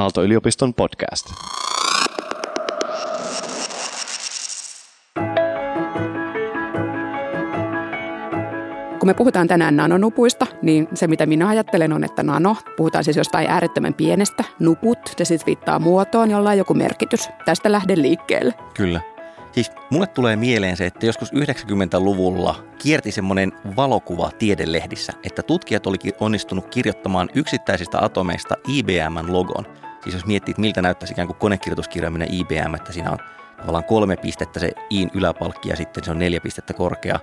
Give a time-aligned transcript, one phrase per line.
[0.00, 1.26] Aalto-yliopiston podcast.
[8.98, 13.16] Kun me puhutaan tänään nanonupuista, niin se mitä minä ajattelen on, että nano, puhutaan siis
[13.16, 17.28] jostain äärettömän pienestä, nuput, se siis viittaa muotoon, jolla on joku merkitys.
[17.44, 18.54] Tästä lähden liikkeelle.
[18.74, 19.00] Kyllä.
[19.52, 26.12] Siis mulle tulee mieleen se, että joskus 90-luvulla kierti semmoinen valokuva tiedelehdissä, että tutkijat olikin
[26.20, 29.89] onnistunut kirjoittamaan yksittäisistä atomeista IBMn logon.
[30.02, 33.18] Siis jos miettii, että miltä näyttäisi ikään kuin konekirjoituskirjaaminen IBM, että siinä on
[33.56, 37.20] tavallaan kolme pistettä se iin yläpalkki ja sitten se on neljä pistettä korkea.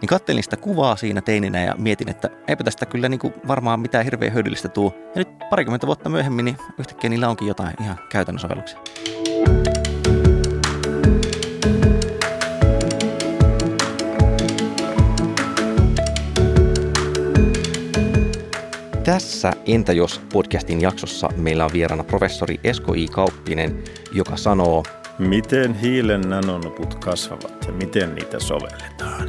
[0.00, 3.80] Niin kattelin sitä kuvaa siinä teininä ja mietin, että eipä tästä kyllä niin kuin varmaan
[3.80, 4.94] mitään hirveän hyödyllistä tuu.
[4.98, 8.78] Ja nyt parikymmentä vuotta myöhemmin, niin yhtäkkiä niillä onkin jotain ihan käytännön sovelluksia.
[19.06, 23.06] Tässä Entä jos podcastin jaksossa meillä on vieraana professori Esko I.
[23.08, 24.82] Kauppinen, joka sanoo,
[25.18, 29.28] Miten hiilen nanonuput kasvavat ja miten niitä sovelletaan?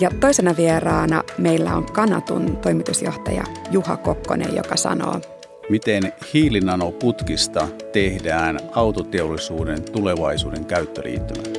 [0.00, 5.20] Ja toisena vieraana meillä on Kanatun toimitusjohtaja Juha Kokkonen, joka sanoo,
[5.68, 11.57] miten hiilinanoputkista tehdään autoteollisuuden tulevaisuuden käyttöliittymä.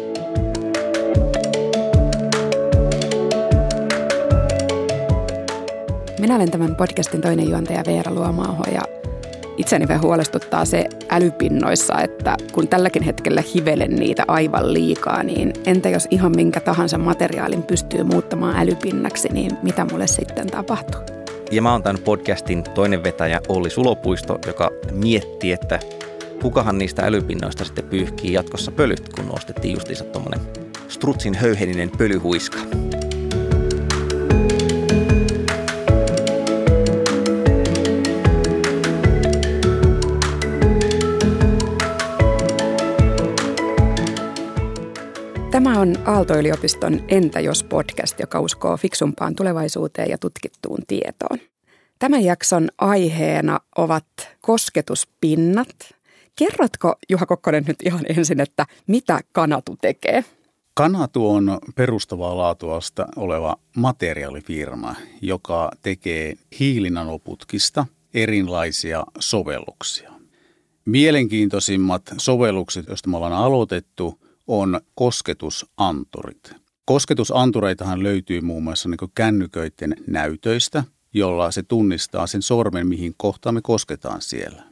[6.20, 8.82] Minä olen tämän podcastin toinen juontaja Veera Luomaaho ja
[9.58, 15.90] itseni vähän huolestuttaa se älypinnoissa, että kun tälläkin hetkellä hivelen niitä aivan liikaa, niin entä
[15.90, 21.02] jos ihan minkä tahansa materiaalin pystyy muuttamaan älypinnaksi, niin mitä mulle sitten tapahtuu?
[21.52, 25.80] Ja mä oon tämän podcastin toinen vetäjä Olli Sulopuisto, joka mietti, että
[26.42, 30.40] kukahan niistä älypinnoista sitten pyyhkii jatkossa pölyt, kun nostettiin justiinsa tuommoinen
[30.88, 32.60] strutsin höyheninen pölyhuiska.
[45.80, 51.40] On Aalto-yliopiston Entä jos podcast, joka uskoo fiksumpaan tulevaisuuteen ja tutkittuun tietoon.
[52.00, 54.06] Tämän jakson aiheena ovat
[54.42, 55.76] kosketuspinnat.
[56.36, 60.26] Kerrotko Juha Kokkonen nyt ihan ensin, että mitä Kanatu tekee?
[60.74, 70.12] Kanatu on perustavaa laatuasta oleva materiaalifirma, joka tekee hiilinanoputkista erilaisia sovelluksia.
[70.86, 76.54] Mielenkiintoisimmat sovellukset, joista me ollaan aloitettu– on kosketusanturit.
[76.86, 80.84] Kosketusantureitahan löytyy muun muassa niin kännyköiden näytöistä,
[81.14, 84.64] jolla se tunnistaa sen sormen, mihin kohtaan me kosketaan siellä.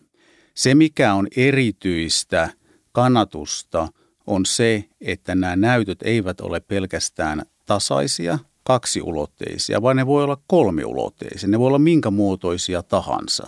[0.53, 2.49] Se, mikä on erityistä
[2.91, 3.87] kannatusta,
[4.27, 11.49] on se, että nämä näytöt eivät ole pelkästään tasaisia, kaksiulotteisia, vaan ne voi olla kolmiulotteisia.
[11.49, 13.47] Ne voi olla minkä muotoisia tahansa.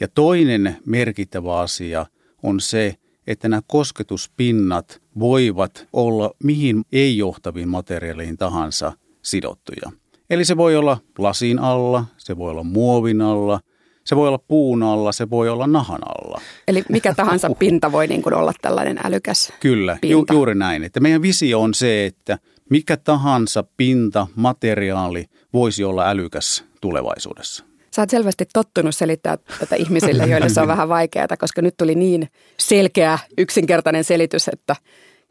[0.00, 2.06] Ja toinen merkittävä asia
[2.42, 2.96] on se,
[3.26, 9.92] että nämä kosketuspinnat voivat olla mihin ei-johtaviin materiaaleihin tahansa sidottuja.
[10.30, 13.60] Eli se voi olla lasin alla, se voi olla muovin alla,
[14.04, 16.40] se voi olla puun alla, se voi olla nahan alla.
[16.68, 20.84] Eli mikä tahansa pinta voi niin kuin olla tällainen älykäs Kyllä, ju- juuri näin.
[20.84, 22.38] Että meidän visio on se, että
[22.70, 27.64] mikä tahansa pinta, materiaali voisi olla älykäs tulevaisuudessa.
[27.96, 31.94] Sä oot selvästi tottunut selittää tätä ihmisille, joille se on vähän vaikeaa, koska nyt tuli
[31.94, 34.76] niin selkeä, yksinkertainen selitys, että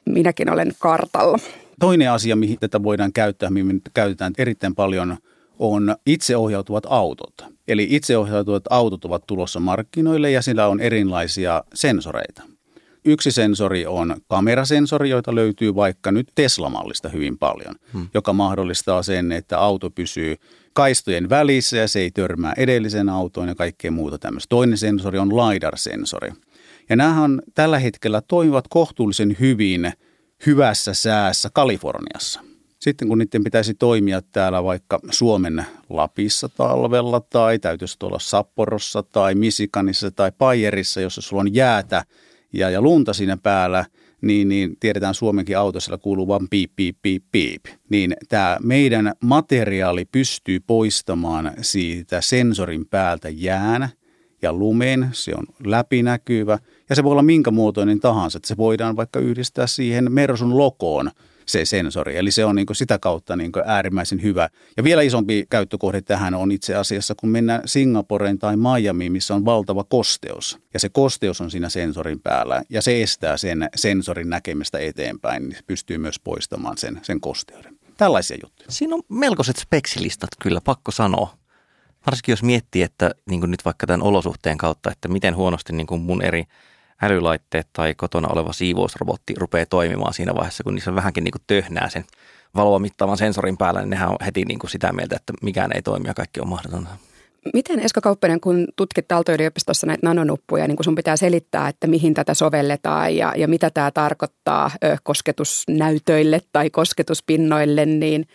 [0.06, 1.38] minäkin olen kartalla.
[1.80, 5.18] Toinen asia, mihin tätä voidaan käyttää, mihin me käytetään erittäin paljon,
[5.60, 7.34] on itseohjautuvat autot.
[7.68, 12.44] Eli itseohjautuvat autot ovat tulossa markkinoille ja sillä on erilaisia sensoreita.
[13.06, 18.08] Yksi sensori on kamerasensori, joita löytyy vaikka nyt Tesla-mallista hyvin paljon, hmm.
[18.14, 20.36] joka mahdollistaa sen, että auto pysyy
[20.74, 24.50] kaistojen välissä ja se ei törmää edellisen autoon ja kaikkea muuta tämmöistä.
[24.50, 26.32] Toinen sensori on LiDAR-sensori.
[26.90, 29.94] Ja nämähän tällä hetkellä toimivat kohtuullisen hyvin
[30.46, 32.40] hyvässä säässä Kaliforniassa.
[32.80, 39.36] Sitten kun niiden pitäisi toimia täällä vaikka Suomen Lapissa talvella tai täytyisi olla Sapporossa tai
[39.36, 42.04] Misikanissa tai Pajerissa, jossa sulla on jäätä
[42.54, 43.86] ja, ja lunta siinä päällä–
[44.22, 47.66] niin, niin tiedetään Suomenkin autossa kuuluu vain piip, piip, piip, piip.
[47.90, 53.90] Niin tämä meidän materiaali pystyy poistamaan siitä sensorin päältä jään
[54.42, 56.60] ja lumen, se on läpinäkyvä
[56.90, 61.12] ja se voi olla minkä muotoinen tahansa, että se voidaan vaikka yhdistää siihen Mersun lokoon–
[61.52, 62.18] se sensori.
[62.18, 64.50] Eli se on niin sitä kautta niin äärimmäisen hyvä.
[64.78, 69.46] Ja vielä isompi käyttökohde tähän on itse asiassa, kun mennään Singaporeen tai Miamiin, missä on
[69.46, 70.60] valtava kosteus.
[70.74, 75.60] Ja se kosteus on siinä sensorin päällä ja se estää sen sensorin näkemistä eteenpäin, niin
[75.68, 77.78] pystyy myös poistamaan sen, sen kosteuden.
[77.98, 78.72] Tällaisia juttuja.
[78.72, 81.34] Siinä on melkoiset speksilistat kyllä, pakko sanoa.
[82.06, 86.22] Varsinkin jos miettii, että niin nyt vaikka tämän olosuhteen kautta, että miten huonosti niin mun
[86.22, 86.44] eri
[87.02, 91.90] älylaitteet tai kotona oleva siivousrobotti rupeaa toimimaan siinä vaiheessa, kun niissä vähänkin niin kuin töhnää
[91.90, 92.06] sen
[92.56, 95.82] valoa mittaavan sensorin päällä, niin nehän on heti niin kuin sitä mieltä, että mikään ei
[95.82, 96.90] toimi ja kaikki on mahdotonta.
[97.54, 102.14] Miten Esko Kauppanen, kun tutkit Aalto-yliopistossa näitä nanonuppuja, niin kun sun pitää selittää, että mihin
[102.14, 108.26] tätä sovelletaan ja, ja mitä tämä tarkoittaa ö, kosketusnäytöille tai kosketuspinnoille, niin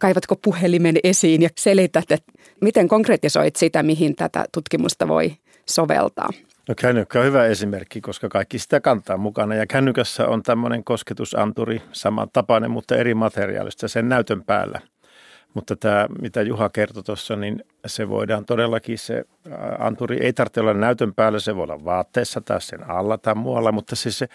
[0.00, 5.36] kaivatko puhelimen esiin ja selität, että miten konkretisoit sitä, mihin tätä tutkimusta voi
[5.68, 6.28] soveltaa?
[6.68, 9.54] No kännykkä on hyvä esimerkki, koska kaikki sitä kantaa mukana.
[9.54, 14.80] Ja kännykässä on tämmöinen kosketusanturi, samantapainen, mutta eri materiaalista sen näytön päällä.
[15.54, 19.24] Mutta tämä, mitä Juha kertoi tuossa, niin se voidaan todellakin, se
[19.78, 23.72] anturi ei tarvitse olla näytön päällä, se voi olla vaatteessa tai sen alla tai muualla,
[23.72, 24.28] mutta siis se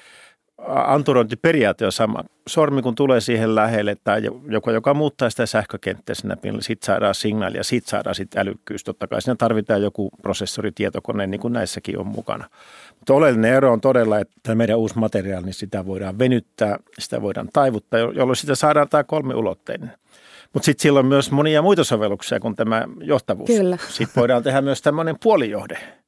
[0.67, 2.23] anturointiperiaate on sama.
[2.47, 7.15] Sormi kun tulee siihen lähelle tai joku, joka muuttaa sitä sähkökenttää siinä pinnalla, sitten saadaan
[7.15, 8.83] signaali ja sitten saadaan sitten älykkyys.
[8.83, 12.49] Totta kai siinä tarvitaan joku prosessori, tietokone, niin kuin näissäkin on mukana.
[12.99, 17.49] Mutta oleellinen ero on todella, että meidän uusi materiaali, niin sitä voidaan venyttää, sitä voidaan
[17.53, 19.91] taivuttaa, jolloin sitä saadaan tämä kolmiulotteinen.
[20.53, 23.49] Mutta sitten sillä on myös monia muita sovelluksia kuin tämä johtavuus.
[23.49, 23.77] Kyllä.
[23.89, 25.98] Sitten voidaan tehdä myös tämmöinen puolijohde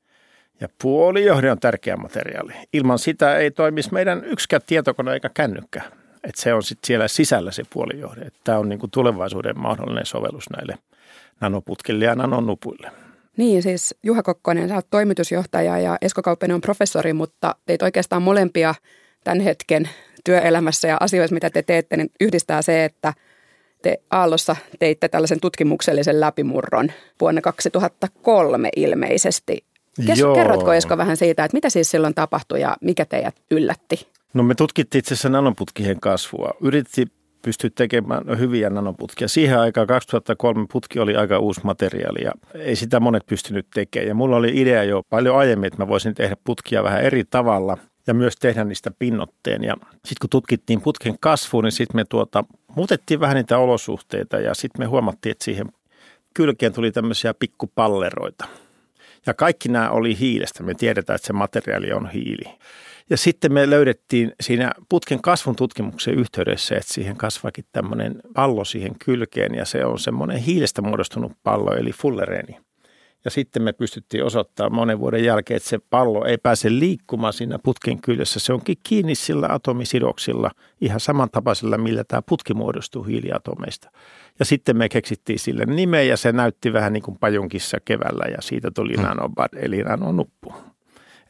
[0.61, 2.53] ja puolijohde on tärkeä materiaali.
[2.73, 5.81] Ilman sitä ei toimisi meidän yksikään tietokone eikä kännykkä.
[6.23, 8.31] Et se on sitten siellä sisällä se puolijohde.
[8.43, 10.77] Tämä on niinku tulevaisuuden mahdollinen sovellus näille
[11.39, 12.91] nanoputkille ja nanonupuille.
[13.37, 18.21] Niin, siis Juha Kokkonen, sä oot toimitusjohtaja ja Esko Kauppinen on professori, mutta teit oikeastaan
[18.21, 18.75] molempia
[19.23, 19.89] tämän hetken
[20.23, 23.13] työelämässä ja asioissa, mitä te teette, niin yhdistää se, että
[23.81, 26.91] te Aallossa teitte tällaisen tutkimuksellisen läpimurron
[27.21, 29.70] vuonna 2003 ilmeisesti.
[30.05, 30.35] Kes, Joo.
[30.35, 34.07] Kerrotko Esko vähän siitä, että mitä siis silloin tapahtui ja mikä teidät yllätti?
[34.33, 36.51] No me tutkittiin itse asiassa nanoputkien kasvua.
[36.61, 37.05] Yritti
[37.41, 39.27] pystyä tekemään hyviä nanoputkia.
[39.27, 44.07] Siihen aikaan 2003 putki oli aika uusi materiaali ja ei sitä monet pystynyt tekemään.
[44.07, 47.77] Ja mulla oli idea jo paljon aiemmin, että mä voisin tehdä putkia vähän eri tavalla
[48.07, 49.63] ja myös tehdä niistä pinnotteen.
[49.63, 52.43] Ja sitten kun tutkittiin putken kasvuun, niin sitten me tuota,
[52.75, 55.67] muutettiin vähän niitä olosuhteita ja sitten me huomattiin, että siihen
[56.33, 58.45] kylkeen tuli tämmöisiä pikkupalleroita–
[59.25, 60.63] ja kaikki nämä oli hiilestä.
[60.63, 62.57] Me tiedetään, että se materiaali on hiili.
[63.09, 68.99] Ja sitten me löydettiin siinä putken kasvun tutkimuksen yhteydessä, että siihen kasvakin tämmöinen pallo siihen
[69.05, 72.57] kylkeen ja se on semmoinen hiilestä muodostunut pallo eli fullereeni.
[73.25, 77.59] Ja sitten me pystyttiin osoittamaan monen vuoden jälkeen, että se pallo ei pääse liikkumaan siinä
[77.59, 78.39] putken kyljessä.
[78.39, 80.51] Se onkin kiinni sillä atomisidoksilla
[80.81, 83.91] ihan samantapaisella, millä tämä putki muodostuu hiiliatomeista.
[84.39, 88.37] Ja sitten me keksittiin sille nimeä ja se näytti vähän niin kuin pajunkissa keväällä ja
[88.41, 89.03] siitä tuli hmm.
[89.03, 90.53] nanobad eli nanonuppu.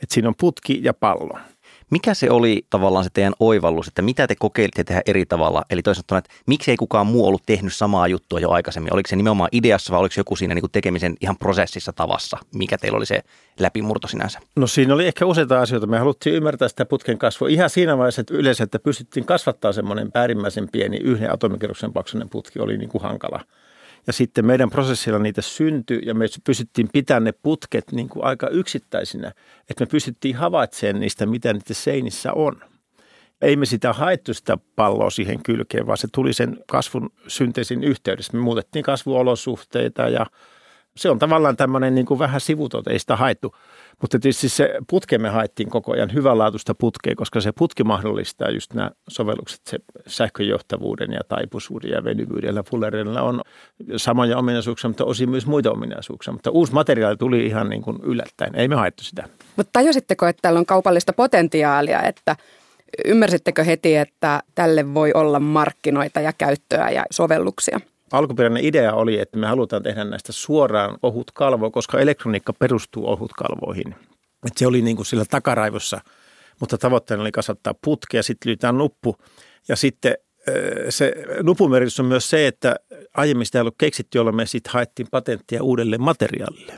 [0.04, 1.40] Et siinä on putki ja pallo.
[1.92, 5.66] Mikä se oli tavallaan se teidän oivallus, että mitä te kokeilitte tehdä eri tavalla?
[5.70, 8.94] Eli toisaalta, että miksi ei kukaan muu ollut tehnyt samaa juttua jo aikaisemmin?
[8.94, 12.38] Oliko se nimenomaan ideassa vai oliko joku siinä niin kuin tekemisen ihan prosessissa tavassa?
[12.56, 13.22] Mikä teillä oli se
[13.60, 14.40] läpimurto sinänsä?
[14.56, 15.88] No siinä oli ehkä useita asioita.
[15.88, 20.10] Me haluttiin ymmärtää sitä putken kasvua ihan siinä vaiheessa, että yleensä, että pystyttiin kasvattaa semmoinen
[20.14, 23.42] äärimmäisen pieni yhden atomikerroksen paksuinen putki oli niin kuin hankala.
[24.08, 28.48] Ja sitten meidän prosessilla niitä syntyi ja me pystyttiin pitämään ne putket niin kuin aika
[28.48, 29.28] yksittäisinä,
[29.70, 32.62] että me pystyttiin havaitsemaan niistä, mitä niitä seinissä on.
[33.42, 38.34] Ei me sitä haettu sitä palloa siihen kylkeen, vaan se tuli sen kasvun synteesin yhteydessä.
[38.34, 40.26] Me muutettiin kasvuolosuhteita ja
[40.98, 43.56] se on tavallaan tämmöinen niin kuin vähän sivutot, ei sitä haettu.
[44.02, 48.74] Mutta tietysti se putke me haettiin koko ajan hyvänlaatuista putkea, koska se putki mahdollistaa just
[48.74, 52.56] nämä sovellukset, se sähköjohtavuuden ja taipuisuuden ja venyvyyden.
[52.56, 53.42] Ja Fullerilla on
[53.98, 56.34] samoja ominaisuuksia, mutta osin myös muita ominaisuuksia.
[56.34, 58.56] Mutta uusi materiaali tuli ihan niin kuin yllättäen.
[58.56, 59.24] Ei me haettu sitä.
[59.56, 62.36] Mutta tajusitteko, että täällä on kaupallista potentiaalia, että
[63.06, 67.80] ymmärsittekö heti, että tälle voi olla markkinoita ja käyttöä ja sovelluksia?
[68.12, 73.32] Alkuperäinen idea oli, että me halutaan tehdä näistä suoraan ohut kalvo, koska elektroniikka perustuu ohut
[73.34, 73.96] kalvoihin.
[74.48, 76.02] Et se oli niin kuin sillä takaraivossa,
[76.60, 79.16] mutta tavoitteena oli kasvattaa putkea, sitten lyötään nuppu
[79.68, 80.16] ja sitten
[80.90, 81.14] se
[81.44, 82.76] nupun on myös se, että
[83.14, 86.74] aiemmin sitä ei ollut keksitty, jolloin me sitten haettiin patenttia uudelle materiaalille,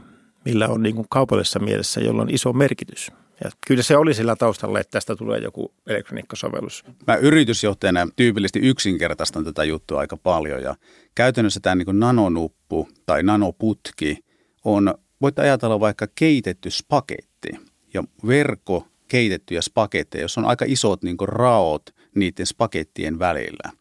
[0.46, 3.12] millä on niin kuin kaupallisessa mielessä, jolla on iso merkitys.
[3.44, 6.84] Ja kyllä se oli sillä taustalla, että tästä tulee joku elektroniikkasovellus.
[7.08, 10.76] Mä yritysjohtajana tyypillisesti yksinkertaistan tätä juttua aika paljon ja
[11.16, 14.18] käytännössä tämä niin nanonuppu tai nanoputki
[14.64, 17.50] on, voit ajatella vaikka keitetty spaketti
[17.94, 23.72] ja verkko keitettyjä spaketteja, jos on aika isot niin raot niiden spakettien välillä.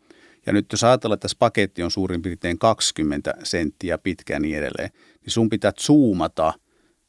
[0.47, 4.91] Ja nyt jos ajatellaan, että spaketti on suurin piirtein 20 senttiä pitkä ja niin edelleen,
[5.21, 6.53] niin sun pitää zoomata–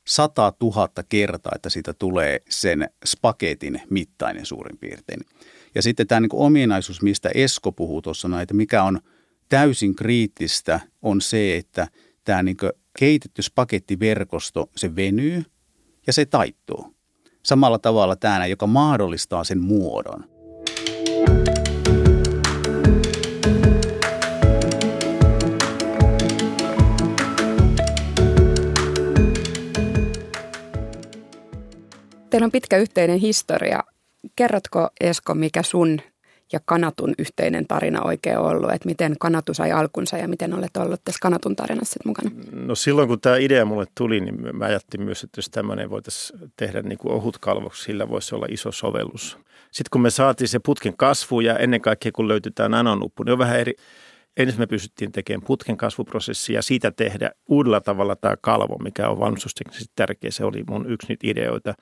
[0.07, 5.19] sata tuhatta kertaa, että siitä tulee sen spaketin mittainen suurin piirtein.
[5.75, 8.99] Ja sitten tämä niin ominaisuus, mistä Esko puhuu tuossa, että mikä on
[9.49, 11.87] täysin kriittistä, on se, että
[12.23, 12.57] tämä niin
[12.99, 15.43] keitetty spagettiverkosto, se venyy
[16.07, 16.95] ja se taittuu.
[17.43, 20.32] Samalla tavalla tämä, joka mahdollistaa sen muodon.
[32.33, 33.83] Teillä on pitkä yhteinen historia.
[34.35, 36.01] Kerrotko Esko, mikä sun
[36.53, 41.01] ja Kanatun yhteinen tarina oikein ollut, että miten Kanatu sai alkunsa ja miten olet ollut
[41.03, 42.31] tässä Kanatun tarinassa mukana?
[42.51, 46.39] No silloin kun tämä idea mulle tuli, niin mä ajattelin myös, että jos tämmöinen voitaisiin
[46.57, 49.37] tehdä niin kuin ohut kalvoksi, sillä voisi olla iso sovellus.
[49.71, 53.39] Sitten kun me saatiin se putken kasvu ja ennen kaikkea kun löytyy nanonuppu, niin on
[53.39, 53.73] vähän eri,
[54.37, 59.19] ensin me pystyttiin tekemään putken kasvuprosessia ja siitä tehdä uudella tavalla tämä kalvo, mikä on
[59.19, 60.31] valmistusteknisesti tärkeä.
[60.31, 61.73] Se oli mun yksi niitä ideoita.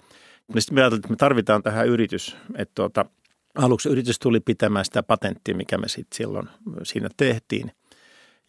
[0.59, 3.05] Sitten me ajattelin, että me tarvitaan tähän yritys, että tuota,
[3.55, 6.49] aluksi yritys tuli pitämään sitä patenttia, mikä me sitten silloin
[6.83, 7.71] siinä tehtiin.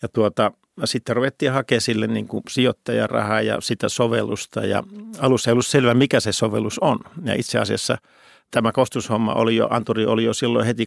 [0.02, 0.52] Ja tuota,
[0.85, 4.82] sitten ruvettiin hakemaan sille niin kuin sijoittajarahaa ja sitä sovellusta ja
[5.18, 6.99] alussa ei ollut selvä, mikä se sovellus on.
[7.25, 7.99] Ja itse asiassa
[8.50, 10.87] tämä kostushomma oli jo, Anturi oli jo silloin heti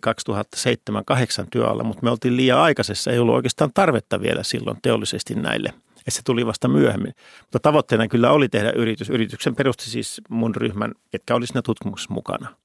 [1.43, 5.73] 2007-2008 työalla, mutta me oltiin liian aikaisessa, ei ollut oikeastaan tarvetta vielä silloin teollisesti näille–
[6.07, 7.13] että se tuli vasta myöhemmin.
[7.41, 9.09] Mutta tavoitteena kyllä oli tehdä yritys.
[9.09, 12.55] Yrityksen perusti siis mun ryhmän, ketkä oli siinä tutkimuksessa mukana.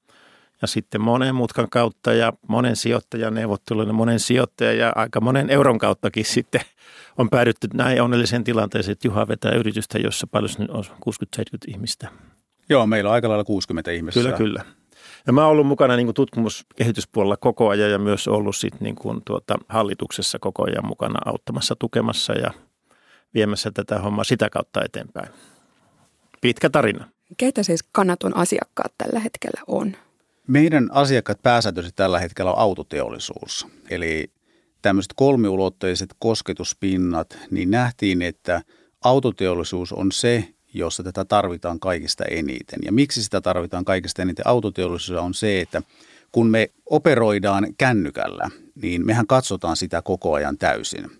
[0.62, 5.78] Ja sitten monen mutkan kautta ja monen sijoittajan neuvottelujen, monen sijoittajan ja aika monen euron
[5.78, 6.60] kauttakin sitten
[7.18, 12.08] on päädytty näin onnelliseen tilanteeseen, että Juha vetää yritystä, jossa paljon on 60-70 ihmistä.
[12.68, 14.20] Joo, meillä on aika lailla 60 ihmistä.
[14.20, 14.64] Kyllä, kyllä.
[15.26, 19.22] Ja mä oon ollut mukana niin tutkimuskehityspuolella koko ajan ja myös ollut sit niin kuin
[19.24, 22.50] tuota, hallituksessa koko ajan mukana auttamassa, tukemassa ja–
[23.34, 25.28] viemässä tätä hommaa sitä kautta eteenpäin.
[26.40, 27.08] Pitkä tarina.
[27.36, 29.96] Keitä siis kannaton asiakkaat tällä hetkellä on?
[30.46, 33.66] Meidän asiakkaat pääsääntöisesti tällä hetkellä on autoteollisuus.
[33.90, 34.30] Eli
[34.82, 38.62] tämmöiset kolmiulotteiset kosketuspinnat, niin nähtiin, että
[39.04, 42.78] autoteollisuus on se, jossa tätä tarvitaan kaikista eniten.
[42.84, 45.82] Ja miksi sitä tarvitaan kaikista eniten autoteollisuus on se, että
[46.32, 48.50] kun me operoidaan kännykällä,
[48.82, 51.19] niin mehän katsotaan sitä koko ajan täysin.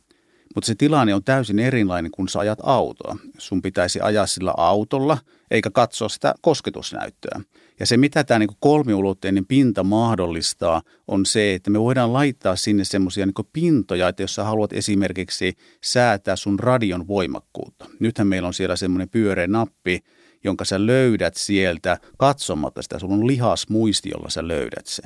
[0.54, 3.16] Mutta se tilanne on täysin erilainen, kun sä ajat autoa.
[3.38, 5.18] Sun pitäisi ajaa sillä autolla,
[5.50, 7.40] eikä katsoa sitä kosketusnäyttöä.
[7.80, 12.84] Ja se, mitä tämä niin kolmiulotteinen pinta mahdollistaa, on se, että me voidaan laittaa sinne
[12.84, 15.54] semmoisia niin pintoja, että jos sä haluat esimerkiksi
[15.84, 17.86] säätää sun radion voimakkuutta.
[18.00, 20.00] Nythän meillä on siellä semmoinen pyöreä nappi,
[20.44, 22.98] jonka sä löydät sieltä katsomatta sitä.
[22.98, 25.02] Sulla on lihasmuisti, jolla sä löydät se.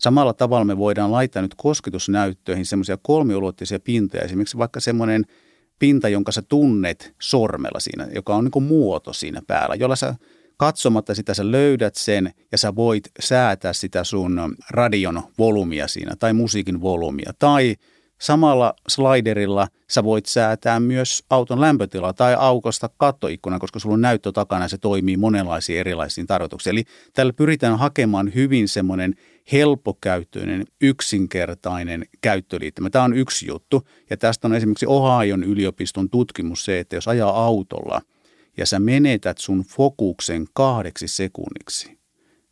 [0.00, 5.24] Samalla tavalla me voidaan laittaa nyt kosketusnäyttöihin semmoisia kolmiulotteisia pintoja, esimerkiksi vaikka semmoinen
[5.78, 10.14] pinta, jonka sä tunnet sormella siinä, joka on niin muoto siinä päällä, jolla sä
[10.56, 16.32] katsomatta sitä sä löydät sen ja sä voit säätää sitä sun radion volumia siinä tai
[16.32, 17.76] musiikin volumia tai
[18.20, 24.32] Samalla sliderilla sä voit säätää myös auton lämpötilaa tai aukosta kattoikkuna, koska sulla on näyttö
[24.32, 26.72] takana ja se toimii monenlaisiin erilaisiin tarkoituksiin.
[26.72, 29.14] Eli tällä pyritään hakemaan hyvin semmoinen
[29.52, 32.90] helppokäyttöinen, yksinkertainen käyttöliittymä.
[32.90, 33.88] Tämä on yksi juttu.
[34.10, 38.00] Ja tästä on esimerkiksi Ohio'n yliopiston tutkimus se, että jos ajaa autolla
[38.56, 41.98] ja sä menetät sun fokuksen kahdeksi sekunniksi,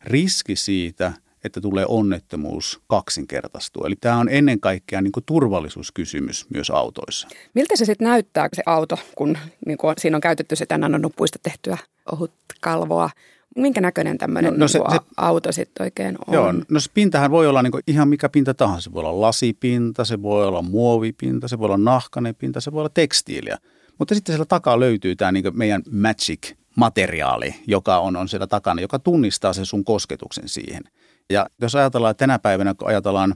[0.03, 1.13] riski siitä,
[1.43, 3.85] että tulee onnettomuus kaksinkertaistuu.
[3.85, 7.27] Eli tämä on ennen kaikkea niin turvallisuuskysymys myös autoissa.
[7.53, 11.77] Miltä se sitten näyttää se auto, kun niin kun siinä on käytetty sitä nanonuppuista tehtyä
[12.11, 13.09] ohut kalvoa?
[13.57, 16.33] minkä näköinen tämmöinen no, no se, se, auto sitten oikein on?
[16.33, 18.83] Joo, no se pintahan voi olla niin ihan mikä pinta tahansa.
[18.83, 22.79] Se voi olla lasipinta, se voi olla muovipinta, se voi olla nahkainen pinta, se voi
[22.79, 23.57] olla tekstiiliä.
[23.97, 28.99] Mutta sitten siellä takaa löytyy tämä niin meidän magic-materiaali, joka on, on siellä takana, joka
[28.99, 30.83] tunnistaa sen sun kosketuksen siihen.
[31.29, 33.35] Ja jos ajatellaan että tänä päivänä, kun ajatellaan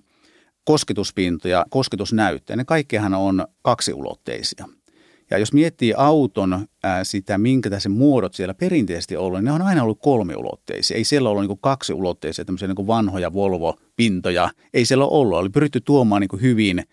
[0.65, 4.65] kosketuspintoja, kosketusnäyttöjä, ne kaikkihan on kaksiulotteisia–
[5.31, 9.61] ja jos miettii auton ää, sitä, minkä se muodot siellä perinteisesti ollut, niin ne on
[9.61, 10.97] aina ollut kolmiulotteisia.
[10.97, 14.49] Ei siellä ollut niin kaksiulotteisia, tämmöisiä niin vanhoja Volvo-pintoja.
[14.73, 15.39] Ei siellä ole ollut.
[15.39, 16.83] Oli pyritty tuomaan niin hyvin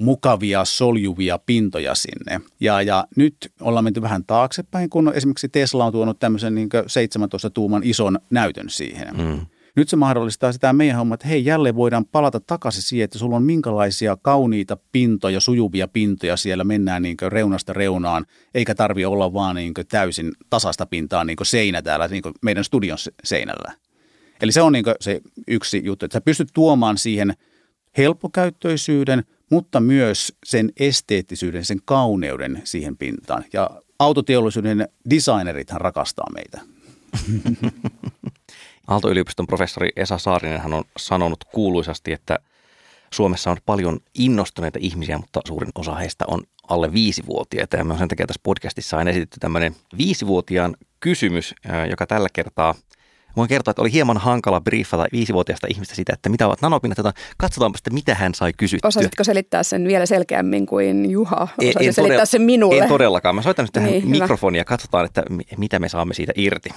[0.00, 2.40] mukavia, soljuvia pintoja sinne.
[2.60, 7.50] Ja, ja nyt ollaan menty vähän taaksepäin, kun esimerkiksi Tesla on tuonut tämmöisen niin 17
[7.50, 9.16] tuuman ison näytön siihen.
[9.16, 9.46] Mm.
[9.76, 13.36] Nyt se mahdollistaa sitä meidän homma, että hei, jälleen voidaan palata takaisin siihen, että sulla
[13.36, 19.56] on minkälaisia kauniita pintoja, sujuvia pintoja siellä mennään niin reunasta reunaan, eikä tarvi olla vaan
[19.56, 23.72] niin täysin tasasta pintaa niin seinä täällä niin meidän studion seinällä.
[24.40, 27.34] Eli se on niin se yksi juttu, että sä pystyt tuomaan siihen
[27.98, 33.44] helppokäyttöisyyden, mutta myös sen esteettisyyden, sen kauneuden siihen pintaan.
[33.52, 36.60] Ja autoteollisuuden designerithan rakastaa meitä.
[38.88, 42.38] Aalto-yliopiston professori Esa Saarinen hän on sanonut kuuluisasti, että
[43.12, 47.76] Suomessa on paljon innostuneita ihmisiä, mutta suurin osa heistä on alle viisivuotiaita.
[47.76, 51.54] Ja me on sen takia tässä podcastissa aina esitetty tämmöinen viisivuotiaan kysymys,
[51.90, 52.74] joka tällä kertaa
[53.36, 56.98] Voin kertoa, että oli hieman hankala briefata viisivuotiaasta ihmistä sitä, että mitä ovat nanopinnat.
[57.36, 58.88] Katsotaanpa sitten, mitä hän sai kysyttyä.
[58.88, 61.36] Osasitko selittää sen vielä selkeämmin kuin Juha?
[61.42, 62.82] Osasit en, en selittää todella, sen minulle?
[62.82, 63.34] En todellakaan.
[63.34, 65.22] Mä soitan nyt tähän niin, mikrofonia ja katsotaan, että
[65.56, 66.70] mitä me saamme siitä irti.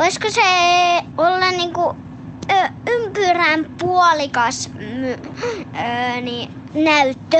[0.00, 0.40] Voisiko se
[1.18, 1.96] olla niin kuin
[2.90, 7.36] ympyrän puolikas ö, niin, näyttö?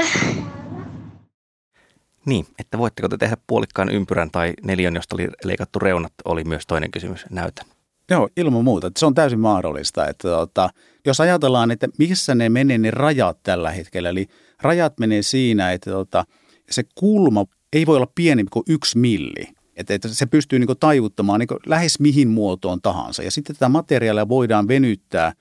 [2.26, 6.66] Niin, että voitteko te tehdä puolikkaan ympyrän tai neljön, josta oli leikattu reunat, oli myös
[6.66, 7.62] toinen kysymys näytä.
[8.10, 8.90] Joo, ilman muuta.
[8.98, 10.06] Se on täysin mahdollista.
[10.06, 10.70] Että tota,
[11.06, 14.26] jos ajatellaan, että missä ne menee ne rajat tällä hetkellä, eli
[14.62, 16.24] rajat menee siinä, että tota,
[16.70, 19.59] se kulma ei voi olla pienempi kuin yksi milli.
[19.80, 23.22] Että, että se pystyy niin taivuttamaan niin lähes mihin muotoon tahansa.
[23.22, 25.32] Ja sitten tätä materiaalia voidaan venyttää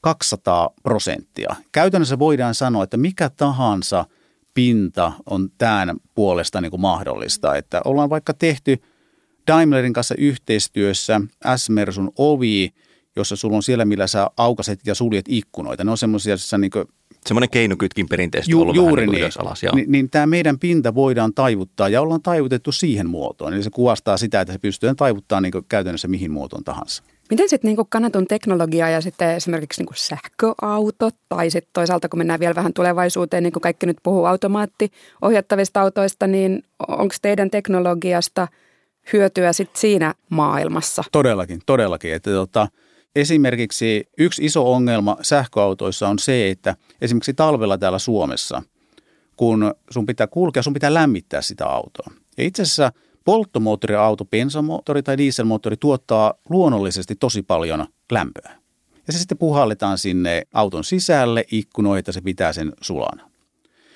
[0.00, 1.56] 200 prosenttia.
[1.72, 4.04] Käytännössä voidaan sanoa, että mikä tahansa
[4.54, 7.56] pinta on tämän puolesta niin kuin mahdollista.
[7.56, 8.82] Että ollaan vaikka tehty
[9.46, 11.20] Daimlerin kanssa yhteistyössä
[11.56, 12.74] S-Mersun ovi,
[13.16, 15.84] jossa sulla on siellä, millä sä aukaset ja suljet ikkunoita.
[15.84, 16.70] Ne on semmoisia niin
[17.26, 19.32] Semmoinen keinokytkin perinteisesti Ju, ollut juuri vähän niin, niin.
[19.38, 19.62] alas.
[19.62, 19.74] Joo.
[19.74, 23.54] Niin, niin tämä meidän pinta voidaan taivuttaa ja ollaan taivutettu siihen muotoon.
[23.54, 27.02] Eli se kuvastaa sitä, että se pystyy taivuttamaan niin käytännössä mihin muotoon tahansa.
[27.30, 32.40] Miten sitten niin kannatun teknologia ja sitten esimerkiksi niin sähköautot tai sitten toisaalta kun mennään
[32.40, 38.48] vielä vähän tulevaisuuteen, niin kuin kaikki nyt puhuu automaattiohjattavista autoista, niin onko teidän teknologiasta
[39.12, 41.04] hyötyä sitten siinä maailmassa?
[41.12, 42.14] Todellakin, todellakin.
[42.14, 42.68] Että tota,
[43.16, 48.62] Esimerkiksi yksi iso ongelma sähköautoissa on se, että esimerkiksi talvella täällä Suomessa,
[49.36, 52.10] kun sun pitää kulkea, sun pitää lämmittää sitä autoa.
[52.38, 52.92] Ja itse asiassa
[53.24, 58.52] polttomoottoriauto, bensamoottori tai dieselmoottori tuottaa luonnollisesti tosi paljon lämpöä.
[59.06, 63.30] Ja se sitten puhalletaan sinne auton sisälle ikkunoihin, että se pitää sen sulana.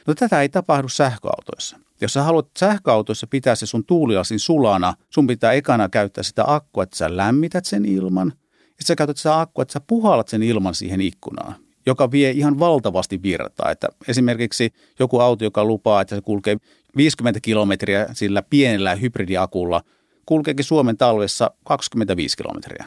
[0.06, 1.78] No tätä ei tapahdu sähköautoissa.
[2.00, 6.82] Jos sä haluat sähköautoissa pitää se sun tuulilasin sulana, sun pitää ekana käyttää sitä akkua,
[6.82, 8.33] että sä lämmität sen ilman–
[8.76, 11.54] sitten sä käytät sitä akkua, että sä puhallat sen ilman siihen ikkunaan,
[11.86, 13.70] joka vie ihan valtavasti virtaa.
[13.70, 16.56] Että esimerkiksi joku auto, joka lupaa, että se kulkee
[16.96, 19.82] 50 kilometriä sillä pienellä hybridiakulla,
[20.26, 22.84] kulkeekin Suomen talvessa 25 kilometriä.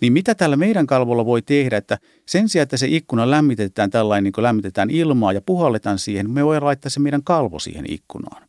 [0.00, 4.24] Niin mitä tällä meidän kalvolla voi tehdä, että sen sijaan, että se ikkuna lämmitetään tällainen,
[4.24, 8.48] niin kuin lämmitetään ilmaa ja puhalletaan siihen, me voidaan laittaa se meidän kalvo siihen ikkunaan.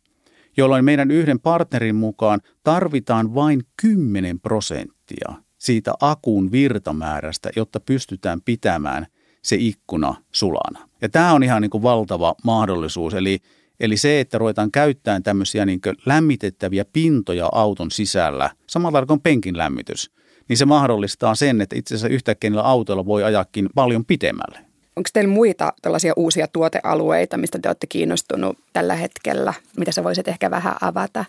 [0.56, 9.06] Jolloin meidän yhden partnerin mukaan tarvitaan vain 10 prosenttia siitä akun virtamäärästä, jotta pystytään pitämään
[9.42, 10.88] se ikkuna sulana.
[11.02, 13.14] Ja tämä on ihan niin kuin valtava mahdollisuus.
[13.14, 13.38] Eli,
[13.80, 20.10] eli se, että ruvetaan käyttämään tämmöisiä niin lämmitettäviä pintoja auton sisällä, samalla kuin penkin lämmitys,
[20.48, 24.58] niin se mahdollistaa sen, että itse asiassa yhtäkkiä niillä autoilla voi ajakin paljon pitemmälle.
[24.96, 29.54] Onko teillä muita tällaisia uusia tuotealueita, mistä te olette kiinnostunut tällä hetkellä?
[29.76, 31.24] Mitä sä voisit ehkä vähän avata?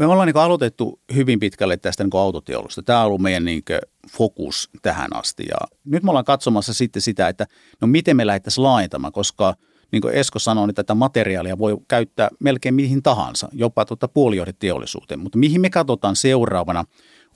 [0.00, 2.82] Me ollaan niin aloitettu hyvin pitkälle tästä niin autoteollisuudesta.
[2.82, 3.62] Tämä on ollut meidän niin
[4.10, 5.44] fokus tähän asti.
[5.48, 7.46] Ja nyt me ollaan katsomassa sitten sitä, että
[7.80, 9.54] no miten me lähdettäisiin laajentamaan, koska
[9.92, 15.20] niin kuin Esko sanoi, niin tätä materiaalia voi käyttää melkein mihin tahansa, jopa tuota puolijohdeteollisuuteen.
[15.20, 16.84] Mutta mihin me katsotaan seuraavana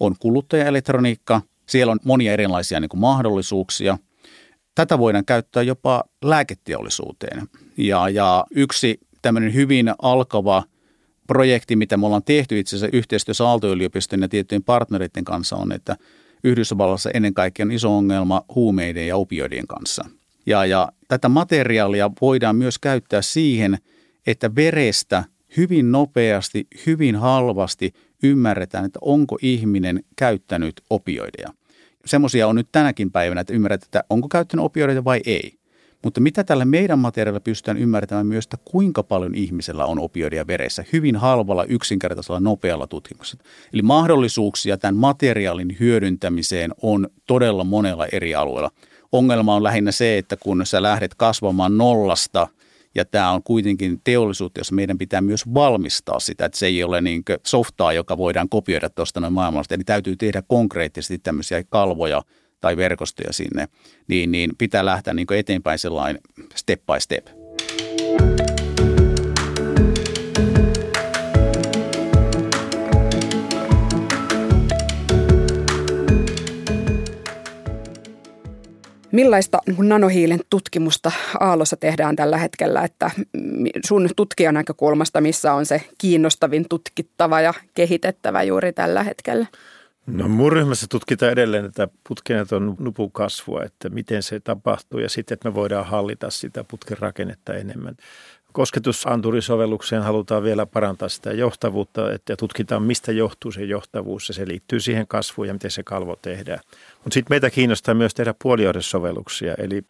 [0.01, 1.41] on kuluttajaelektroniikka.
[1.67, 3.99] Siellä on monia erilaisia niin mahdollisuuksia.
[4.75, 7.49] Tätä voidaan käyttää jopa lääketeollisuuteen.
[7.77, 10.63] Ja, ja yksi tämmöinen hyvin alkava–
[11.27, 15.97] projekti, mitä me ollaan tehty itse asiassa yhteistyössä Aalto-yliopiston ja tiettyjen partnereiden kanssa on, että
[16.45, 20.05] Yhdysvalloissa ennen kaikkea on iso ongelma huumeiden ja opioidien kanssa.
[20.47, 23.79] Ja, ja tätä materiaalia voidaan myös käyttää siihen,
[24.27, 25.25] että verestä
[25.57, 31.49] hyvin nopeasti, hyvin halvasti ymmärretään, että onko ihminen käyttänyt opioideja.
[32.07, 35.59] Semmoisia on nyt tänäkin päivänä, että ymmärretään, että onko käyttänyt opioideja vai ei.
[36.05, 40.85] Mutta mitä tällä meidän materiaalilla pystytään ymmärtämään myös, että kuinka paljon ihmisellä on opioidia veressä
[40.93, 43.45] hyvin halvalla, yksinkertaisella, nopealla tutkimuksella.
[43.73, 48.71] Eli mahdollisuuksia tämän materiaalin hyödyntämiseen on todella monella eri alueella.
[49.13, 52.49] Ongelma on lähinnä se, että kun sä lähdet kasvamaan nollasta
[52.95, 57.01] ja tämä on kuitenkin teollisuutta, jossa meidän pitää myös valmistaa sitä, että se ei ole
[57.01, 59.75] niin softaa, joka voidaan kopioida tuosta noin maailmasta.
[59.75, 62.23] Eli täytyy tehdä konkreettisesti tämmöisiä kalvoja–
[62.65, 63.69] tai verkostoja sinne,
[64.09, 66.19] niin, niin pitää lähteä niin eteenpäin sellainen
[66.55, 67.27] step by step.
[79.13, 83.11] Millaista nanohiilen tutkimusta Aallossa tehdään tällä hetkellä, että
[83.87, 89.47] sun tutkijan näkökulmasta, missä on se kiinnostavin tutkittava ja kehitettävä juuri tällä hetkellä?
[90.07, 95.35] No mun ryhmässä tutkitaan edelleen tätä putkeneton nupun kasvua, että miten se tapahtuu ja sitten,
[95.35, 97.97] että me voidaan hallita sitä putken rakennetta enemmän.
[98.53, 104.81] Kosketusanturisovellukseen halutaan vielä parantaa sitä johtavuutta että tutkitaan, mistä johtuu se johtavuus ja se liittyy
[104.81, 106.61] siihen kasvuun ja miten se kalvo tehdään.
[107.05, 109.83] Mutta sitten meitä kiinnostaa myös tehdä puolijohdesovelluksia, eli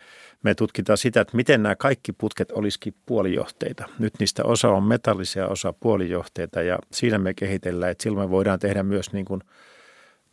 [0.42, 3.84] me tutkitaan sitä, että miten nämä kaikki putket olisikin puolijohteita.
[3.98, 8.58] Nyt niistä osa on metallisia, osa puolijohteita ja siinä me kehitellään, että silloin me voidaan
[8.58, 9.40] tehdä myös niin kuin–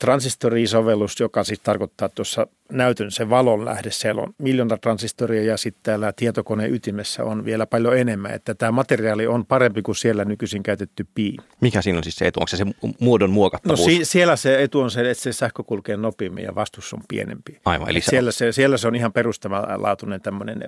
[0.01, 3.91] transistorisovellus, joka siis tarkoittaa tuossa näytön se valon lähde.
[3.91, 8.31] Siellä on miljoona transistoria ja sitten täällä tietokoneen ytimessä on vielä paljon enemmän.
[8.33, 11.37] Että tämä materiaali on parempi kuin siellä nykyisin käytetty pi.
[11.61, 12.39] Mikä siinä on siis se etu?
[12.39, 12.65] Onko se se
[12.99, 13.79] muodon muokattavuus?
[13.79, 17.01] No si- siellä se etu on se, että se sähkö kulkee nopeammin ja vastus on
[17.07, 17.59] pienempi.
[17.65, 20.63] Aivan, eli se siellä, se, siellä se on ihan perustavanlaatuinen tämmöinen,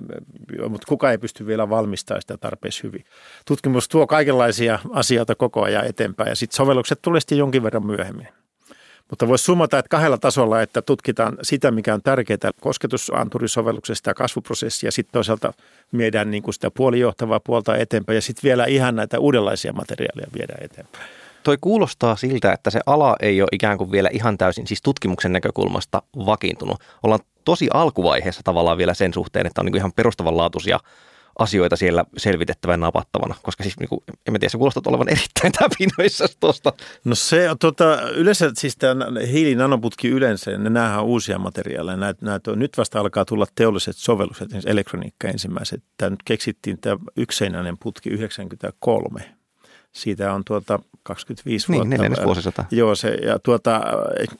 [0.69, 3.06] mutta kuka ei pysty vielä valmistamaan sitä tarpeeksi hyvin.
[3.46, 8.28] Tutkimus tuo kaikenlaisia asioita koko ajan eteenpäin ja sitten sovellukset tulee sitten jonkin verran myöhemmin.
[9.09, 14.91] Mutta voisi summata, että kahdella tasolla, että tutkitaan sitä, mikä on tärkeää kosketusanturisovelluksesta ja kasvuprosessia,
[14.91, 15.53] sitten toisaalta
[15.91, 20.63] miedään niin kuin sitä puolijohtavaa puolta eteenpäin, ja sitten vielä ihan näitä uudenlaisia materiaaleja viedään
[20.63, 21.05] eteenpäin.
[21.43, 25.33] Toi kuulostaa siltä, että se ala ei ole ikään kuin vielä ihan täysin, siis tutkimuksen
[25.33, 26.81] näkökulmasta vakiintunut.
[27.03, 30.79] Ollaan tosi alkuvaiheessa tavallaan vielä sen suhteen, että on niin ihan perustavanlaatuisia
[31.39, 35.54] asioita siellä selvitettävän napattavana, koska siis niin kuin, en mä tiedä, se kuulostaa olevan erittäin
[35.60, 36.74] täpinoissa tuosta.
[37.04, 41.98] No se tota, yleensä siis tämä hiilinanoputki yleensä, ne näähän uusia materiaaleja.
[42.22, 45.84] Näet on, nyt vasta alkaa tulla teolliset sovellukset, esimerkiksi elektroniikka ensimmäiset.
[45.98, 49.36] Tämä nyt keksittiin tämä ykseinäinen putki 93.
[49.91, 51.89] Siitä on tuota 25 niin, vuotta.
[51.89, 52.12] Niin.
[52.72, 53.82] Joo, se, ja tuota,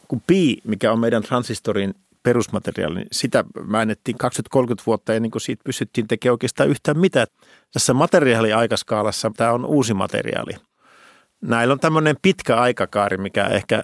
[0.08, 4.18] kun pi, mikä on meidän transistorin perusmateriaali, niin sitä väännettiin
[4.58, 7.28] 20-30 vuotta ennen kuin siitä pystyttiin tekemään oikeastaan yhtään mitään.
[7.74, 10.54] Tässä materiaaliaikaskaalassa tämä on uusi materiaali.
[11.42, 13.84] Näillä on tämmöinen pitkä aikakaari, mikä ehkä,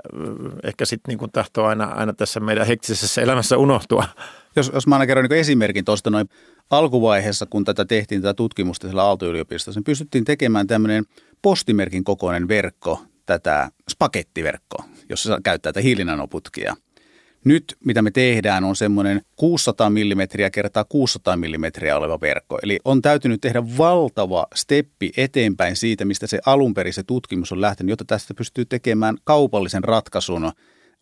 [0.64, 4.06] ehkä sitten niin tahtoo aina, aina tässä meidän hektisessä elämässä unohtua.
[4.56, 6.30] Jos, jos mä aina kerron niin esimerkin tuosta noin
[6.70, 11.06] alkuvaiheessa, kun tätä tehtiin tätä tutkimusta siellä Aalto-yliopistossa, niin pystyttiin tekemään tämmöinen
[11.42, 16.76] postimerkin kokoinen verkko, tätä spakettiverkkoa, jossa käyttää tätä hiilinanoputkia–
[17.46, 21.64] nyt mitä me tehdään on semmoinen 600 mm kertaa 600 mm
[21.98, 22.60] oleva verkko.
[22.64, 27.62] Eli on täytynyt tehdä valtava steppi eteenpäin siitä, mistä se alun perin se tutkimus on
[27.62, 30.52] lähtenyt, jotta tästä pystyy tekemään kaupallisen ratkaisun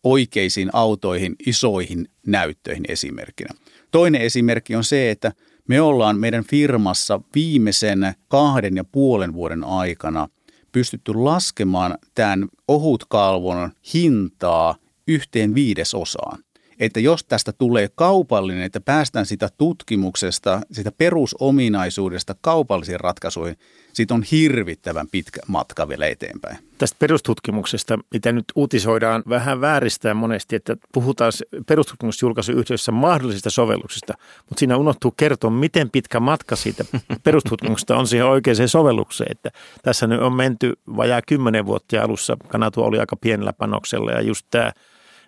[0.04, 3.54] oikeisiin autoihin, isoihin näyttöihin esimerkkinä.
[3.90, 5.32] Toinen esimerkki on se, että
[5.68, 10.28] me ollaan meidän firmassa viimeisen kahden ja puolen vuoden aikana
[10.72, 14.74] pystytty laskemaan tämän ohutkalvon hintaa–
[15.08, 16.38] yhteen viidesosaan.
[16.80, 23.56] Että jos tästä tulee kaupallinen, että päästään sitä tutkimuksesta, sitä perusominaisuudesta kaupallisiin ratkaisuihin,
[23.92, 26.58] siitä on hirvittävän pitkä matka vielä eteenpäin.
[26.78, 31.32] Tästä perustutkimuksesta, mitä nyt uutisoidaan vähän vääristää monesti, että puhutaan
[31.66, 34.14] perustutkimusjulkaisun yhteydessä mahdollisista sovelluksista,
[34.48, 36.84] mutta siinä unohtuu kertoa, miten pitkä matka siitä
[37.24, 39.32] perustutkimuksesta on siihen oikeaan sovellukseen.
[39.32, 39.50] Että
[39.82, 44.20] tässä nyt on menty vajaa kymmenen vuotta ja alussa Kanatu oli aika pienellä panoksella ja
[44.20, 44.72] just tämä–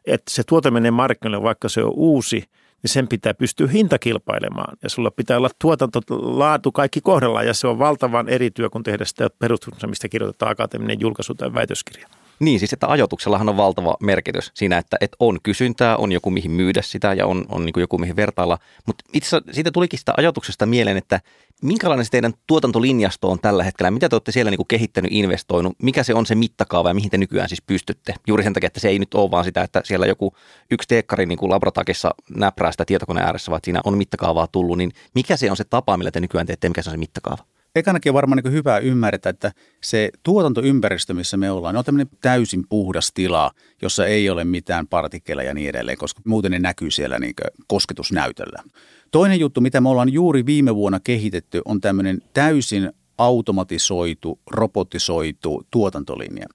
[0.06, 2.36] että se tuote menee markkinoille, vaikka se on uusi,
[2.82, 4.76] niin sen pitää pystyä hintakilpailemaan.
[4.82, 7.46] Ja sulla pitää olla tuotanto, laatu, kaikki kohdallaan.
[7.46, 11.54] Ja se on valtavan eri työ, kun tehdä sitä perustuksia, mistä kirjoitetaan akateeminen julkaisu tai
[11.54, 12.08] väitöskirja.
[12.40, 16.50] Niin, siis että ajotuksellahan on valtava merkitys siinä, että, että on kysyntää, on joku mihin
[16.50, 18.58] myydä sitä ja on, on niin joku mihin vertailla.
[18.86, 21.20] Mutta itse siitä tulikin sitä ajatuksesta mieleen, että
[21.62, 23.90] minkälainen se teidän tuotantolinjasto on tällä hetkellä?
[23.90, 25.76] Mitä te olette siellä niin kehittänyt, investoinut?
[25.82, 28.14] Mikä se on se mittakaava ja mihin te nykyään siis pystytte?
[28.26, 30.34] Juuri sen takia, että se ei nyt ole vaan sitä, että siellä joku
[30.70, 34.78] yksi teekkari niin kuin labratakissa näprää sitä tietokoneen ääressä, vaan siinä on mittakaavaa tullut.
[34.78, 37.44] Niin mikä se on se tapa, millä te nykyään teette mikä se on se mittakaava?
[37.74, 39.52] Ekanakin on varmaan niin hyvä ymmärtää, että
[39.82, 43.50] se tuotantoympäristö, missä me ollaan, on tämmöinen täysin puhdas tila,
[43.82, 47.34] jossa ei ole mitään partikkeleja ja niin edelleen, koska muuten ne näkyy siellä niin
[47.66, 48.62] kosketusnäytöllä.
[49.10, 56.46] Toinen juttu, mitä me ollaan juuri viime vuonna kehitetty, on tämmöinen täysin automatisoitu, robotisoitu tuotantolinja.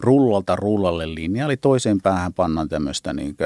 [0.00, 3.36] Rullalta rullalle linja, eli toiseen päähän pannaan tämmöistä niin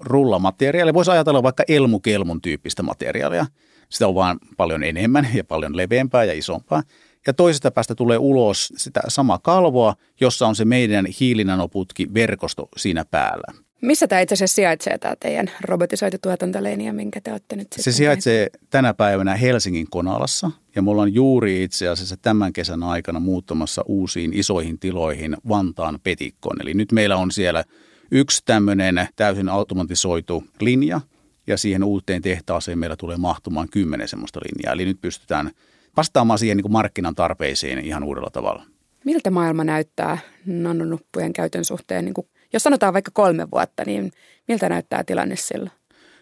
[0.00, 0.94] rullamateriaalia.
[0.94, 3.46] Voisi ajatella vaikka elmukelmun tyyppistä materiaalia–
[3.88, 6.82] sitä on vaan paljon enemmän ja paljon leveämpää ja isompaa.
[7.26, 13.04] Ja toisesta päästä tulee ulos sitä samaa kalvoa, jossa on se meidän hiilinanoputki verkosto siinä
[13.04, 13.54] päällä.
[13.82, 18.46] Missä tämä itse asiassa sijaitsee, tämä teidän robotisoitu tuotantolinja, minkä te olette nyt Se sijaitsee
[18.50, 18.70] tehneet?
[18.70, 24.32] tänä päivänä Helsingin Konalassa ja me ollaan juuri itse asiassa tämän kesän aikana muuttamassa uusiin
[24.32, 26.62] isoihin tiloihin Vantaan petikkoon.
[26.62, 27.64] Eli nyt meillä on siellä
[28.10, 31.00] yksi tämmöinen täysin automatisoitu linja–
[31.48, 34.72] ja siihen uuteen tehtaaseen meillä tulee mahtumaan kymmenen semmoista linjaa.
[34.72, 35.50] Eli nyt pystytään
[35.96, 38.62] vastaamaan siihen niin kuin markkinan tarpeisiin ihan uudella tavalla.
[39.04, 42.04] Miltä maailma näyttää nanonuppujen käytön suhteen?
[42.04, 44.12] Niin kuin, jos sanotaan vaikka kolme vuotta, niin
[44.48, 45.70] miltä näyttää tilanne silloin?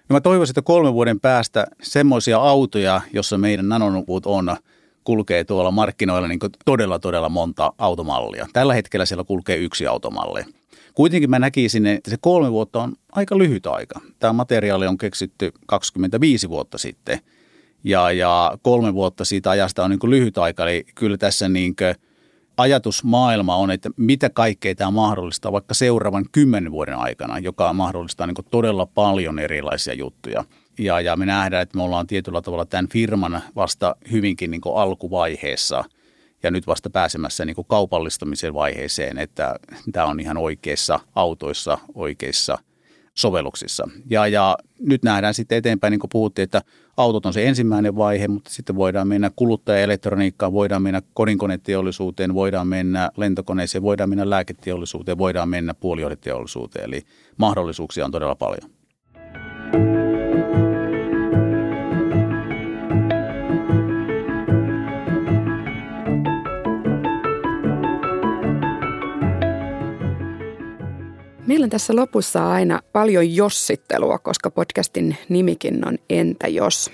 [0.08, 4.56] No mä toivoisin, että kolmen vuoden päästä semmoisia autoja, jossa meidän nanonuput on,
[5.04, 8.46] kulkee tuolla markkinoilla niin todella, todella monta automallia.
[8.52, 10.44] Tällä hetkellä siellä kulkee yksi automalli.
[10.96, 14.00] Kuitenkin mä näkisin, että se kolme vuotta on aika lyhyt aika.
[14.18, 17.18] Tämä materiaali on keksitty 25 vuotta sitten
[17.84, 20.62] ja, ja kolme vuotta siitä ajasta on niin kuin lyhyt aika.
[20.62, 21.94] Eli kyllä tässä niin kuin
[22.56, 28.36] ajatusmaailma on, että mitä kaikkea tämä mahdollistaa vaikka seuraavan kymmenen vuoden aikana, joka mahdollistaa niin
[28.50, 30.44] todella paljon erilaisia juttuja.
[30.78, 35.84] Ja, ja me nähdään, että me ollaan tietyllä tavalla tämän firman vasta hyvinkin niin alkuvaiheessa
[36.42, 39.54] ja nyt vasta pääsemässä niin kaupallistamisen vaiheeseen, että
[39.92, 42.58] tämä on ihan oikeissa autoissa, oikeissa
[43.14, 43.88] sovelluksissa.
[44.10, 46.62] Ja, ja nyt nähdään sitten eteenpäin, niin kuin puhuttiin, että
[46.96, 53.10] autot on se ensimmäinen vaihe, mutta sitten voidaan mennä kuluttajaelektroniikkaan, voidaan mennä kodinkoneteollisuuteen, voidaan mennä
[53.16, 56.84] lentokoneeseen, voidaan mennä lääketeollisuuteen, voidaan mennä puolijohdeteollisuuteen.
[56.84, 57.02] Eli
[57.36, 58.75] mahdollisuuksia on todella paljon.
[71.46, 76.90] Meillä on tässä lopussa aina paljon jossittelua, koska podcastin nimikin on Entä jos?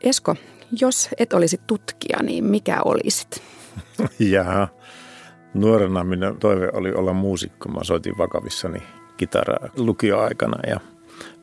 [0.00, 0.36] Esko,
[0.80, 3.42] jos et olisi tutkija, niin mikä olisit?
[4.32, 4.68] Jaa,
[5.54, 7.68] nuorena minun toive oli olla muusikko.
[7.68, 8.82] Mä soitin vakavissani
[9.16, 10.80] kitaraa lukioaikana ja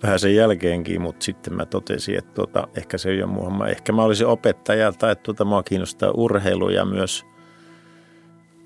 [0.03, 3.67] vähän sen jälkeenkin, mutta sitten mä totesin, että tuota, ehkä se ei ole mua.
[3.67, 7.25] Ehkä mä olisin opettaja tai tuota, mua kiinnostaa urheilu ja myös–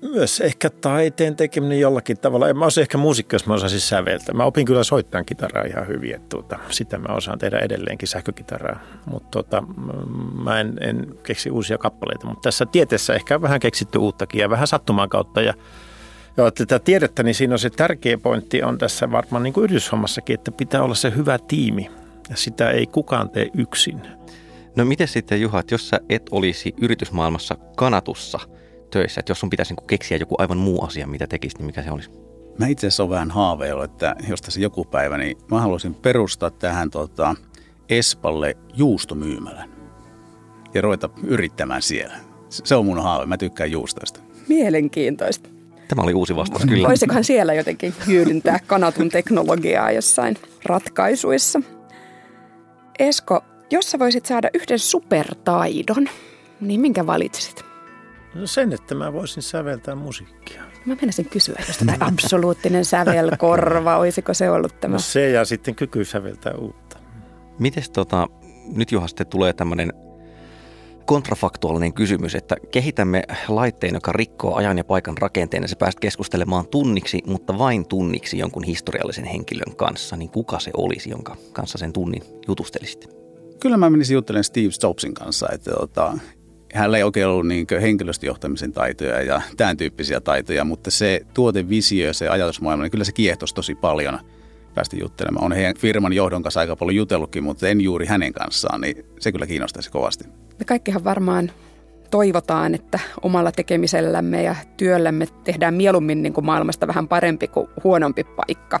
[0.02, 2.48] myös ehkä taiteen tekeminen jollakin tavalla.
[2.48, 4.34] En mä olisi ehkä muusikko, jos mä osaisin säveltä.
[4.34, 8.80] Mä opin kyllä soittaa kitaraa ihan hyvin, että tuota, sitä mä osaan tehdä edelleenkin sähkökitaraa.
[9.06, 9.62] Mutta tuota,
[10.44, 14.50] mä en, en keksi uusia kappaleita, mutta tässä tieteessä ehkä on vähän keksitty uuttakin ja
[14.50, 15.40] vähän sattumaan kautta.
[15.40, 15.54] Ja,
[16.36, 19.70] ja tätä tiedettä, niin siinä on se tärkeä pointti on tässä varmaan niin kuin
[20.28, 21.90] että pitää olla se hyvä tiimi
[22.30, 24.00] ja sitä ei kukaan tee yksin.
[24.76, 28.40] No miten sitten Juha, jos sä et olisi yritysmaailmassa kanatussa–
[28.90, 31.82] töissä, että jos sun pitäisi niin keksiä joku aivan muu asia, mitä tekisit, niin mikä
[31.82, 32.10] se olisi?
[32.58, 36.50] Mä itse asiassa olen vähän haaveillut, että jos tässä joku päivä, niin mä haluaisin perustaa
[36.50, 37.34] tähän tota,
[37.88, 39.70] Espalle juustomyymälän
[40.74, 42.14] ja ruveta yrittämään siellä.
[42.48, 44.20] Se on mun haave, mä tykkään juustoista.
[44.48, 45.48] Mielenkiintoista.
[45.88, 46.88] Tämä oli uusi vastaus, kyllä.
[46.88, 51.60] Voisikohan siellä jotenkin hyödyntää kanatun teknologiaa jossain ratkaisuissa?
[52.98, 56.08] Esko, jos sä voisit saada yhden supertaidon,
[56.60, 57.67] niin minkä valitsisit?
[58.34, 60.62] No sen, että mä voisin säveltää musiikkia.
[60.84, 64.92] Mä menisin kysyä, jos tämä absoluuttinen sävelkorva, olisiko se ollut tämä?
[64.92, 66.98] No se ja sitten kyky säveltää uutta.
[67.58, 68.26] Mites tota,
[68.76, 69.92] nyt Juha sitten tulee tämmöinen
[71.04, 76.66] kontrafaktuaalinen kysymys, että kehitämme laitteen, joka rikkoo ajan ja paikan rakenteen ja se pääst keskustelemaan
[76.66, 81.92] tunniksi, mutta vain tunniksi jonkun historiallisen henkilön kanssa, niin kuka se olisi, jonka kanssa sen
[81.92, 83.08] tunnin jutustelisit?
[83.60, 86.18] Kyllä mä menisin juttelemaan Steve Jobsin kanssa, että tota,
[86.74, 92.14] hänellä ei oikein ollut niin henkilöstöjohtamisen taitoja ja tämän tyyppisiä taitoja, mutta se tuotevisio ja
[92.14, 94.18] se ajatusmaailma, niin kyllä se kiehtosi tosi paljon
[94.74, 95.44] päästä juttelemaan.
[95.44, 99.32] On heidän firman johdon kanssa aika paljon jutellutkin, mutta en juuri hänen kanssaan, niin se
[99.32, 100.24] kyllä kiinnostaisi kovasti.
[100.58, 101.50] Me kaikkihan varmaan
[102.10, 108.24] toivotaan, että omalla tekemisellämme ja työllämme tehdään mieluummin niin kuin maailmasta vähän parempi kuin huonompi
[108.24, 108.80] paikka.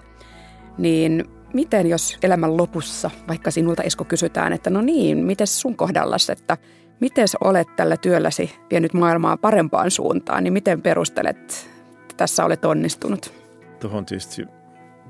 [0.78, 1.24] Niin
[1.54, 6.56] miten jos elämän lopussa, vaikka sinulta Esko kysytään, että no niin, miten sun kohdallas, että
[7.00, 13.32] Miten olet tällä työlläsi vienyt maailmaa parempaan suuntaan, niin miten perustelet, että tässä olet onnistunut?
[13.80, 14.46] Tuohon tietysti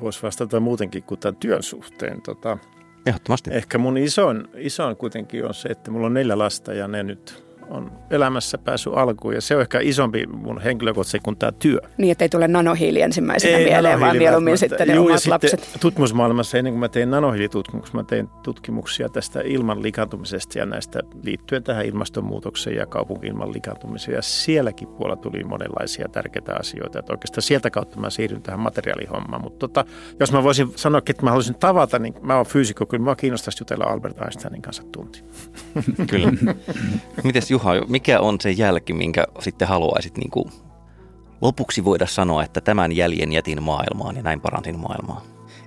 [0.01, 2.22] voisi vastata muutenkin kuin tämän työn suhteen.
[2.22, 2.59] Tota,
[3.07, 3.51] Ehdottomasti.
[3.53, 7.48] Ehkä mun isoin, isoin kuitenkin on se, että mulla on neljä lasta ja ne nyt
[7.71, 11.81] on elämässä päässyt alkuun ja se on ehkä isompi mun henkilökohtaisesti kuin tämä työ.
[11.99, 15.79] Niin, että ei tule nanohiili ensimmäisenä ei, mieleen, vaan mieluummin sitten ne Juu, omat lapset.
[15.81, 21.63] Tutkimusmaailmassa ennen kuin mä tein nanohiilitutkimuksia, mä tein tutkimuksia tästä ilman likantumisesta ja näistä liittyen
[21.63, 24.15] tähän ilmastonmuutokseen ja kaupunki-ilman likantumiseen.
[24.15, 26.99] Ja sielläkin puolella tuli monenlaisia tärkeitä asioita.
[26.99, 29.43] Että oikeastaan sieltä kautta mä siirryn tähän materiaalihommaan.
[29.43, 29.85] Mutta tota,
[30.21, 33.63] jos mä voisin sanoa, että mä haluaisin tavata, niin mä oon fyysikko, kyllä mä kiinnostaisi
[33.63, 35.25] jutella Albert Einsteinin kanssa tunti.
[36.11, 36.33] kyllä.
[37.25, 40.51] Mites Juha, mikä on se jälki, minkä sitten haluaisit niin kuin
[41.40, 45.23] lopuksi voida sanoa, että tämän jäljen jätin maailmaan ja näin parantin maailmaa?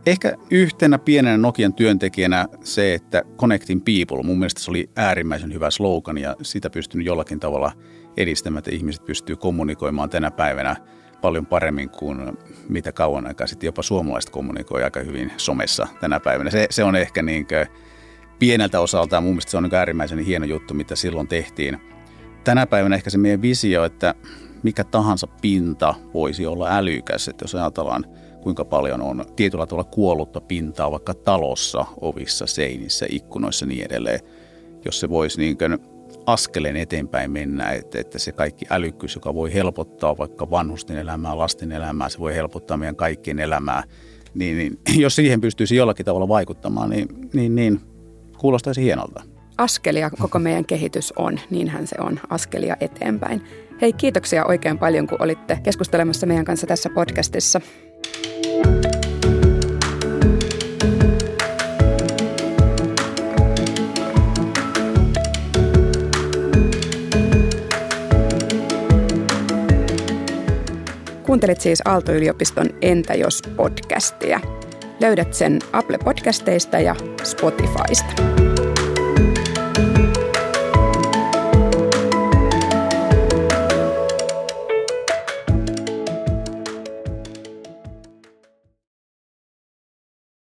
[0.06, 5.72] Ehkä yhtenä pienenä Nokian työntekijänä se, että Connecting People, mun mielestä se oli äärimmäisen hyvä
[5.72, 7.72] slogan ja sitä pystynyt jollakin tavalla
[8.18, 10.76] edistämään, että ihmiset pystyy kommunikoimaan tänä päivänä
[11.22, 12.38] paljon paremmin kuin
[12.70, 16.50] mitä kauan aikaa sitten jopa suomalaiset kommunikoi aika hyvin somessa tänä päivänä.
[16.50, 17.68] Se, se on ehkä niin kuin
[18.42, 21.78] pieneltä osaltaan mun mielestä se on niin äärimmäisen hieno juttu, mitä silloin tehtiin.
[22.44, 24.16] Tänä päivänä ehkä se meidän visio, että
[24.64, 27.28] mikä tahansa pinta voisi olla älykäs.
[27.28, 28.06] Että jos ajatellaan,
[28.42, 34.20] kuinka paljon on tietyllä tavalla kuollutta pintaa vaikka talossa, ovissa, seinissä, ikkunoissa ja niin edelleen.
[34.86, 35.78] Jos se voisi niin kuin
[36.26, 41.72] askeleen eteenpäin mennä, että, että se kaikki älykkyys, joka voi helpottaa vaikka vanhusten elämää, lasten
[41.72, 43.84] elämää, se voi helpottaa meidän kaikkien elämää,
[44.34, 47.91] niin, niin jos siihen pystyisi jollakin tavalla vaikuttamaan, niin, niin, niin
[48.42, 49.24] kuulostaisi hienolta.
[49.58, 53.42] Askelia koko meidän kehitys on, niinhän se on, askelia eteenpäin.
[53.82, 57.62] Hei, kiitoksia oikein paljon, kun olitte keskustelemassa meidän kanssa tässä podcastissa.
[71.26, 74.61] Kuuntelit siis Aalto-yliopiston Entä jos podcastia.
[75.02, 78.51] Löydät sen Apple Podcasteista ja Spotifysta.